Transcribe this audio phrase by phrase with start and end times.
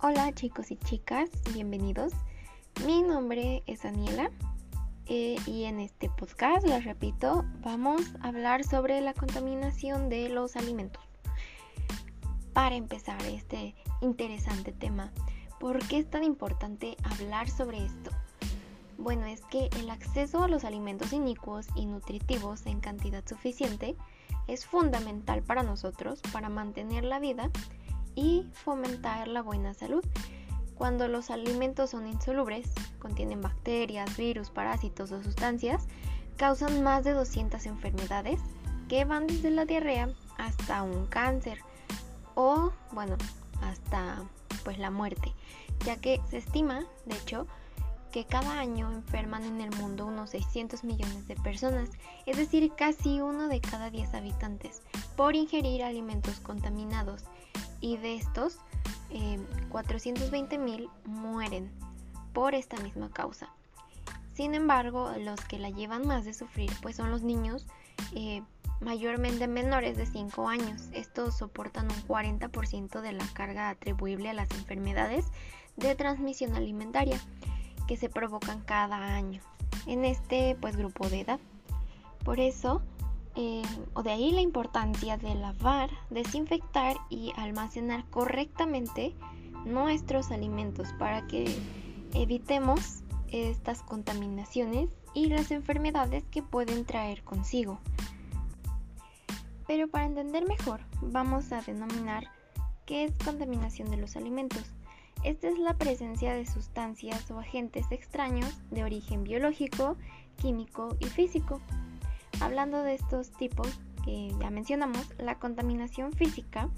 [0.00, 2.12] Hola chicos y chicas, bienvenidos.
[2.86, 4.30] Mi nombre es Daniela
[5.06, 10.54] eh, y en este podcast, les repito, vamos a hablar sobre la contaminación de los
[10.54, 11.02] alimentos.
[12.52, 15.10] Para empezar este interesante tema,
[15.58, 18.12] ¿por qué es tan importante hablar sobre esto?
[18.98, 23.96] Bueno, es que el acceso a los alimentos inicuos y nutritivos en cantidad suficiente
[24.46, 27.50] es fundamental para nosotros para mantener la vida
[28.18, 30.04] y fomentar la buena salud.
[30.74, 32.68] Cuando los alimentos son insolubles,
[32.98, 35.86] contienen bacterias, virus, parásitos o sustancias,
[36.36, 38.40] causan más de 200 enfermedades
[38.88, 41.58] que van desde la diarrea hasta un cáncer
[42.34, 43.16] o, bueno,
[43.62, 44.24] hasta
[44.64, 45.32] pues la muerte,
[45.84, 47.46] ya que se estima, de hecho,
[48.10, 51.90] que cada año enferman en el mundo unos 600 millones de personas,
[52.26, 54.82] es decir, casi uno de cada 10 habitantes,
[55.16, 57.24] por ingerir alimentos contaminados
[57.80, 58.58] y de estos
[59.70, 61.70] 420 eh, mil mueren
[62.32, 63.48] por esta misma causa.
[64.34, 67.66] Sin embargo, los que la llevan más de sufrir pues son los niños
[68.14, 68.42] eh,
[68.80, 70.82] mayormente menores de 5 años.
[70.92, 75.26] Estos soportan un 40% de la carga atribuible a las enfermedades
[75.76, 77.20] de transmisión alimentaria
[77.86, 79.40] que se provocan cada año
[79.86, 81.40] en este pues grupo de edad.
[82.24, 82.82] Por eso
[83.40, 83.62] eh,
[83.94, 89.14] o de ahí la importancia de lavar, desinfectar y almacenar correctamente
[89.64, 91.56] nuestros alimentos para que
[92.14, 97.78] evitemos estas contaminaciones y las enfermedades que pueden traer consigo.
[99.68, 102.24] Pero para entender mejor, vamos a denominar
[102.86, 104.64] qué es contaminación de los alimentos.
[105.22, 109.96] Esta es la presencia de sustancias o agentes extraños de origen biológico,
[110.38, 111.62] químico y físico
[112.40, 113.68] Hablando de estos tipos
[114.04, 116.68] que ya mencionamos, la contaminación física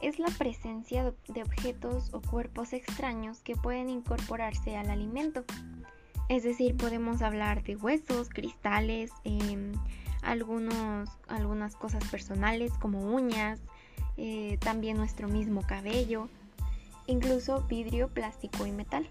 [0.00, 5.44] es la presencia de objetos o cuerpos extraños que pueden incorporarse al alimento.
[6.28, 9.72] Es decir, podemos hablar de huesos, cristales, em,
[10.22, 13.60] algunos, algunas cosas personales como uñas,
[14.16, 16.28] eh, también nuestro mismo cabello,
[17.06, 19.08] incluso vidrio, plástico y metal.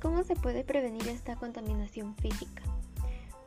[0.00, 2.62] ¿Cómo se puede prevenir esta contaminación física?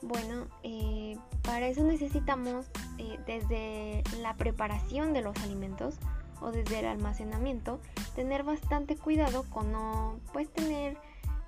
[0.01, 2.67] Bueno, eh, para eso necesitamos
[2.97, 5.95] eh, desde la preparación de los alimentos
[6.41, 7.81] o desde el almacenamiento
[8.15, 10.97] tener bastante cuidado con no pues tener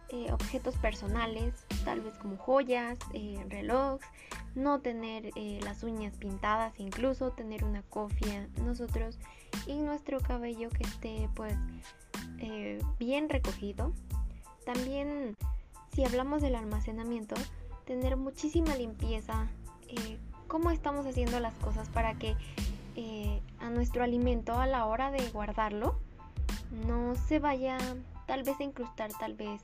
[0.10, 3.00] eh, objetos personales, tal vez como joyas,
[3.48, 4.06] relojes,
[4.56, 5.32] no tener
[5.64, 9.18] las uñas pintadas, incluso tener una cofia nosotros
[9.66, 11.56] y nuestro cabello que esté pues
[13.00, 13.94] bien recogido.
[14.66, 15.38] También
[15.94, 17.36] si hablamos del almacenamiento,
[17.86, 19.48] tener muchísima limpieza,
[19.88, 22.36] eh, cómo estamos haciendo las cosas para que
[22.96, 25.96] eh, a nuestro alimento a la hora de guardarlo
[26.88, 27.78] no se vaya
[28.28, 29.62] tal vez a incrustar tal vez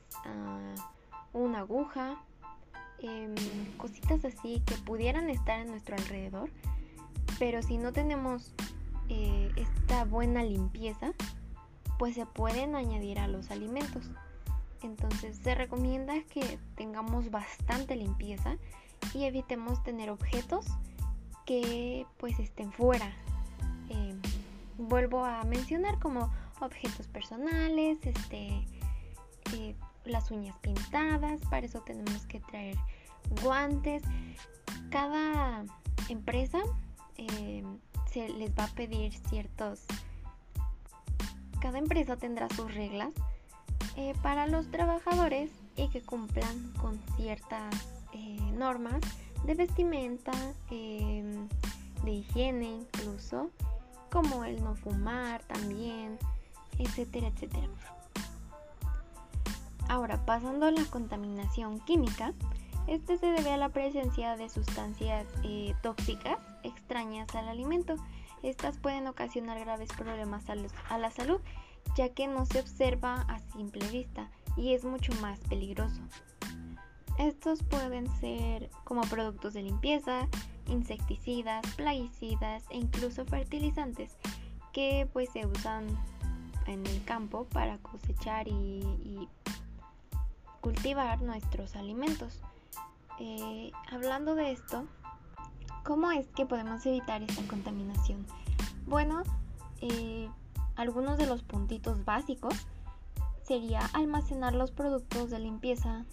[1.34, 2.18] una aguja,
[3.00, 3.36] em,
[3.78, 6.50] cositas así que pudieran estar en nuestro alrededor,
[7.40, 8.54] pero si no tenemos
[9.10, 11.14] eh, esta buena limpieza,
[11.98, 14.10] pues se pueden añadir a los alimentos.
[14.82, 18.58] Entonces se recomienda que tengamos bastante limpieza
[19.14, 20.66] y evitemos tener objetos
[21.46, 23.12] que pues estén fuera.
[23.90, 24.22] Em,
[24.78, 28.66] vuelvo a mencionar como objetos personales, este,
[29.54, 32.78] eh, las uñas pintadas, para eso tenemos que traer
[33.42, 34.04] guantes.
[34.90, 35.66] Cada
[36.10, 36.60] empresa
[37.16, 37.80] em,
[38.12, 39.86] se les va a pedir ciertos...
[41.60, 43.10] Cada empresa tendrá sus reglas
[43.98, 47.74] eh, para los trabajadores y que cumplan con ciertas
[48.14, 49.02] eh, normas
[49.44, 50.32] de vestimenta,
[50.70, 51.48] em,
[52.04, 53.50] de higiene incluso,
[54.12, 56.20] como el no fumar también,
[56.78, 57.68] etcétera, etcétera.
[59.90, 62.34] Ahora, pasando a la contaminación química,
[62.86, 67.96] este se debe a la presencia de sustancias eh, tóxicas extrañas al alimento.
[68.44, 71.42] Estas pueden ocasionar graves problemas a la salud
[71.98, 76.00] ya que no se observa a simple vista y es mucho más peligroso.
[77.18, 80.28] Estos pueden ser como productos de limpieza,
[80.68, 84.16] insecticidas, plaguicidas e incluso fertilizantes
[84.74, 85.88] que pues se usan
[86.68, 89.28] en el campo para cosechar y,
[90.62, 92.42] cultivar nuestros alimentos.
[93.20, 94.86] Eh, hablando de esto,
[95.84, 98.26] ¿cómo es que podemos evitar esta contaminación?
[98.86, 99.24] Bueno,
[99.82, 100.30] eh,
[100.78, 102.54] algunos de los puntitos básicos
[103.44, 106.06] sería almacenar los productos de limpieza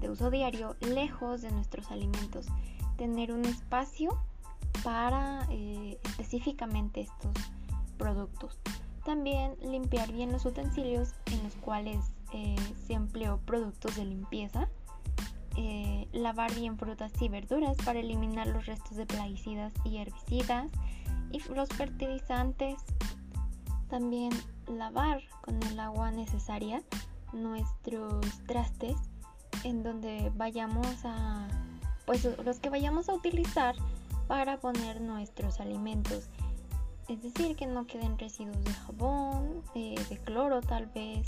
[0.00, 2.46] de uso, diario lejos de nuestros alimentos,
[2.96, 4.20] tener un espacio
[4.82, 7.32] para eh, específicamente estos
[7.96, 8.58] productos,
[9.04, 12.56] También limpiar bien los utensilios en los cuales eh,
[12.86, 14.68] se empleó productos de limpieza.
[15.56, 20.70] Eh, lavar bien frutas y verduras para eliminar los restos de plaguicidas y herbicidas
[21.32, 22.76] y los fertilizantes.
[23.88, 24.32] También
[24.66, 26.82] lavar con el agua necesaria
[27.32, 28.96] nuestros trastes
[29.64, 31.48] en donde vayamos a
[32.06, 33.74] pues los que vayamos a utilizar
[34.26, 36.28] para poner nuestros alimentos.
[37.08, 41.24] Es decir que no queden residuos de jabón de cloro tal vez.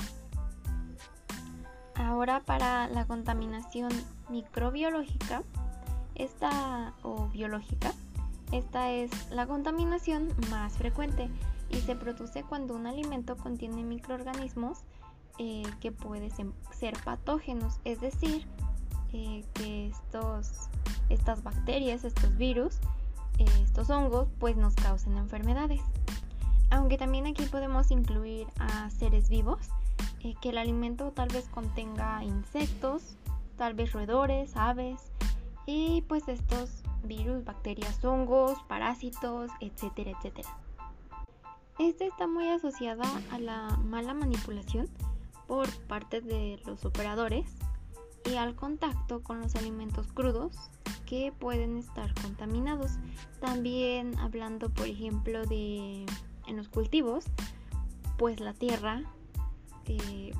[1.95, 3.91] Ahora para la contaminación
[4.29, 5.43] microbiológica
[6.15, 7.93] esta o biológica
[8.53, 11.29] esta es la contaminación más frecuente
[11.71, 14.79] y se produce cuando un alimento contiene microorganismos
[15.39, 16.31] eh, que pueden
[16.73, 18.47] ser patógenos, es decir,
[19.13, 20.69] eh, que estos,
[21.09, 22.79] estas bacterias, estos virus,
[23.39, 25.81] eh, estos hongos, pues nos causen enfermedades.
[26.71, 29.69] Aunque también aquí podemos incluir a seres vivos,
[30.43, 33.17] que el alimento tal vez contenga insectos,
[33.57, 35.13] tal vez roedores, aves,
[35.67, 40.49] y pues estos virus, bacterias, hongos, parásitos, etcétera, etcétera.
[41.79, 44.89] Esta está muy asociada a la mala manipulación
[45.47, 47.47] por parte de los operadores
[48.25, 50.57] y al contacto con los alimentos crudos
[51.07, 52.93] que pueden estar contaminados.
[53.41, 56.07] También hablando, por ejemplo, de
[56.47, 57.25] en los cultivos,
[58.19, 59.03] pues la tierra,
[59.87, 60.33] eh,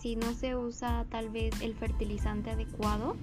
[0.00, 3.16] si no se usa tal vez el fertilizante adecuado,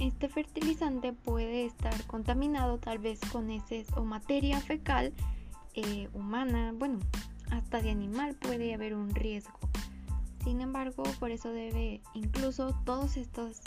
[0.00, 5.12] este fertilizante puede estar contaminado tal vez con heces o materia fecal
[5.74, 6.98] eh, humana, bueno,
[7.50, 9.58] hasta de animal puede haber un riesgo.
[10.42, 13.60] Sin embargo, por eso debe incluso todos estos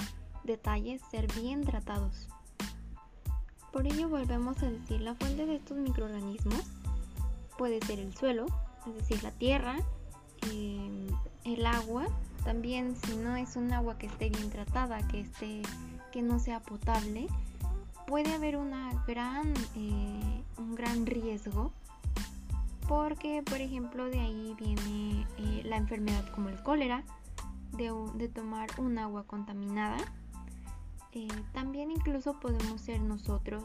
[0.43, 2.27] detalles ser bien tratados.
[3.71, 6.63] Por ello volvemos a decir, la fuente de estos microorganismos
[7.57, 8.47] puede ser el suelo,
[8.87, 9.77] es decir, la tierra,
[10.51, 11.07] em,
[11.43, 12.07] el agua,
[12.43, 15.61] también si no es un agua que esté bien tratada, que esté
[16.13, 17.27] que no sea potable,
[18.05, 21.73] puede haber una gran, eh, un gran riesgo
[22.87, 27.03] porque por ejemplo de ahí viene eh, la enfermedad como el cólera,
[27.71, 29.97] de, tomar un agua contaminada.
[31.13, 33.63] Eh, también incluso podemos ser nosotros,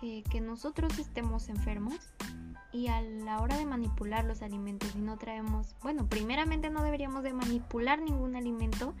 [0.00, 1.94] que nosotros estemos enfermos
[2.72, 7.22] y a la hora de manipular los alimentos y no traemos, bueno, primeramente no deberíamos
[7.22, 8.94] de manipular ningún alimento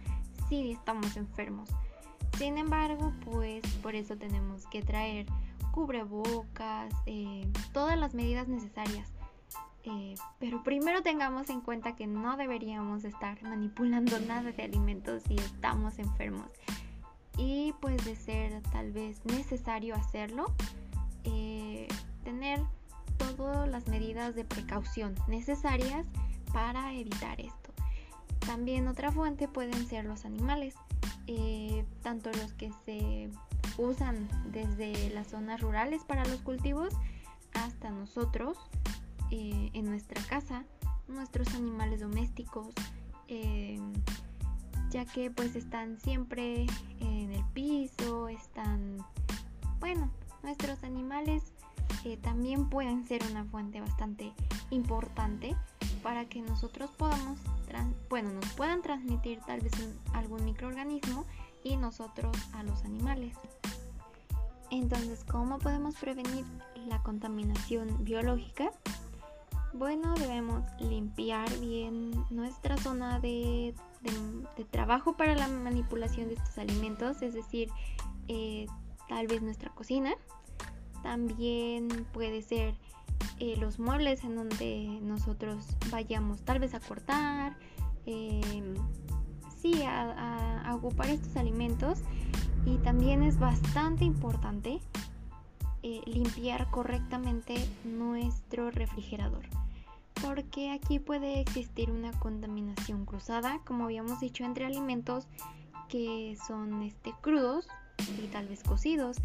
[0.48, 1.68] si estamos enfermos.
[2.42, 5.26] Sin embargo, pues por eso tenemos que traer
[5.70, 6.92] cubrebocas,
[7.72, 9.08] todas las medidas necesarias
[9.84, 15.36] eh, pero primero tengamos en cuenta que no deberíamos estar manipulando nada de alimentos si
[15.36, 16.50] estamos enfermos.
[17.36, 20.52] Y pues de ser tal vez necesario hacerlo,
[21.22, 21.86] eh,
[22.24, 22.60] tener
[23.36, 26.08] todas las medidas de precaución necesarias
[26.52, 27.72] para evitar esto.
[28.40, 30.74] También otra fuente pueden ser los animales,
[31.26, 33.30] eh, tanto los que se
[33.78, 36.94] usan desde las zonas rurales para los cultivos
[37.54, 38.58] hasta nosotros
[39.30, 40.64] eh, en nuestra casa,
[41.08, 42.68] nuestros animales domésticos,
[43.28, 43.80] eh,
[44.90, 46.66] ya que pues están siempre
[47.00, 48.98] en el piso, están,
[49.80, 50.10] bueno,
[50.42, 51.54] nuestros animales
[52.04, 54.32] eh, también pueden ser una fuente bastante
[54.70, 55.56] importante
[56.02, 57.38] para que nosotros podamos,
[58.08, 59.72] bueno, nos puedan transmitir tal vez
[60.12, 61.24] algún microorganismo
[61.64, 63.36] y nosotros a los animales.
[64.70, 66.44] Entonces, ¿cómo podemos prevenir
[66.88, 68.70] la contaminación biológica?
[69.74, 73.74] Bueno, debemos limpiar bien nuestra zona de,
[74.70, 77.70] trabajo para la manipulación de estos alimentos, es decir,
[78.28, 78.66] eh,
[79.08, 80.14] tal vez nuestra cocina.
[81.02, 82.74] También puede ser
[83.38, 87.56] eh, los muebles en donde nosotros vayamos tal vez a cortar,
[88.06, 88.74] em,
[89.60, 92.00] sí, a ocupar estos alimentos.
[92.64, 94.80] Y también es bastante importante
[95.82, 99.44] eh, limpiar correctamente nuestro refrigerador
[100.22, 105.26] porque aquí puede existir una contaminación cruzada, como habíamos dicho, entre alimentos
[105.88, 107.66] que son este, crudos
[108.22, 109.16] y tal vez cocidos.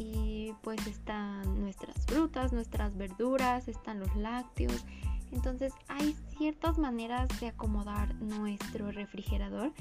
[0.00, 4.82] Y pues están nuestras frutas, nuestras verduras, están los lácteos.
[5.30, 9.72] Entonces hay ciertas maneras de acomodar nuestro refrigerador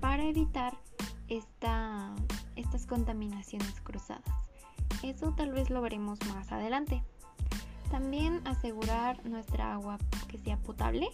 [0.00, 0.76] para evitar
[1.28, 2.12] esta,
[2.56, 4.24] estas contaminaciones cruzadas.
[5.04, 7.04] Eso tal vez lo veremos más adelante.
[7.88, 11.08] También asegurar nuestra agua que sea potable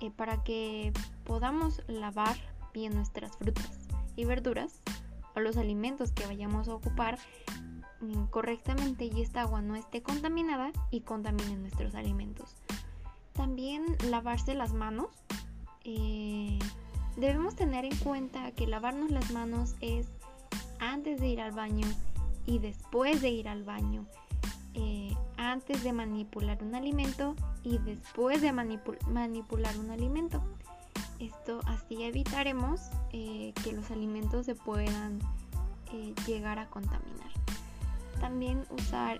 [0.00, 2.34] eh, para que podamos lavar
[2.72, 4.80] bien nuestras frutas y verduras
[5.36, 7.18] o los alimentos que vayamos a ocupar
[8.30, 12.56] correctamente y esta agua no esté contaminada y contamine nuestros alimentos.
[13.32, 15.08] También lavarse las manos.
[15.84, 16.58] Eh,
[17.16, 20.06] debemos tener en cuenta que lavarnos las manos es
[20.78, 21.86] antes de ir al baño
[22.46, 24.06] y después de ir al baño.
[24.74, 30.42] Eh, antes de manipular un alimento y después de manipular un alimento.
[31.18, 35.18] Esto así evitaremos eh, que los alimentos se puedan
[36.26, 37.29] llegar a contaminar.
[38.20, 39.18] También usar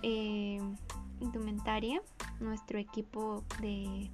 [1.19, 2.01] indumentaria,
[2.39, 4.09] nuestro equipo de,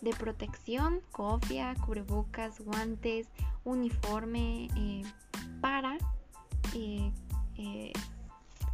[0.00, 3.28] de protección, cofia, cubrebocas, guantes,
[3.64, 4.68] uniforme
[5.60, 5.98] para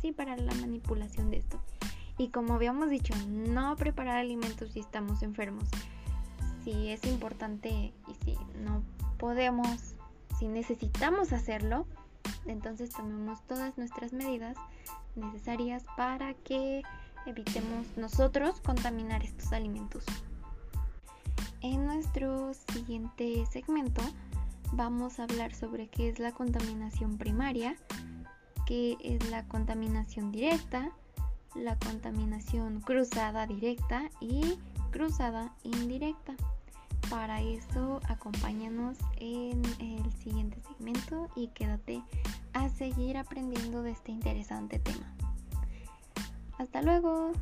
[0.01, 1.61] sí, para la manipulación de esto.
[2.17, 5.65] Y como habíamos dicho, no preparar alimentos si estamos enfermos.
[6.65, 8.83] Si es importante y si no
[9.19, 9.95] podemos,
[10.39, 11.87] si necesitamos hacerlo,
[12.49, 14.57] entonces tomemos todas nuestras medidas
[15.17, 16.83] necesarias para que
[17.27, 20.05] evitemos nosotros contaminar estos alimentos.
[21.61, 24.03] En nuestro siguiente segmento
[24.73, 27.77] vamos a hablar sobre qué es la contaminación primaria,
[28.67, 30.93] qué es la contaminación directa,
[31.55, 34.59] la contaminación cruzada directa y
[34.91, 36.35] cruzada indirecta.
[37.11, 42.03] Para eso acompáñanos en el siguiente segmento y quédate
[42.53, 45.15] a seguir aprendiendo de este interesante tema.
[46.59, 47.33] Hasta luego.